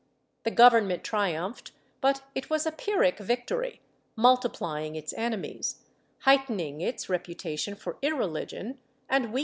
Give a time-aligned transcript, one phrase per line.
[0.45, 3.81] The Government triumphed, but it was a Pyrrhic victory,
[4.15, 5.83] multiplying its enemies,
[6.21, 9.39] heightening its reputa tion for irreligion, and weakening its influence.